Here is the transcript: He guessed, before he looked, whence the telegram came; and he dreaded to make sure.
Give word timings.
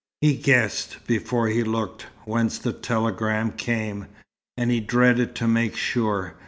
He 0.21 0.33
guessed, 0.33 0.97
before 1.05 1.47
he 1.49 1.61
looked, 1.61 2.07
whence 2.25 2.57
the 2.57 2.73
telegram 2.73 3.51
came; 3.51 4.07
and 4.57 4.71
he 4.71 4.79
dreaded 4.79 5.35
to 5.35 5.47
make 5.47 5.75
sure. 5.77 6.33